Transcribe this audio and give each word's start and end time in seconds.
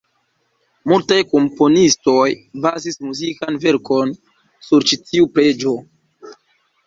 Multaj 0.91 1.17
komponistoj 1.33 2.23
bazis 2.63 2.97
muzikan 3.09 3.59
verkon 3.65 4.13
sur 4.69 4.87
ĉi 4.93 4.99
tiu 5.11 5.29
preĝo. 5.37 5.75